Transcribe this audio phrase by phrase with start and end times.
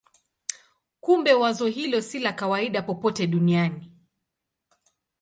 [0.99, 3.91] Kumbe wazo hilo si la kawaida popote duniani.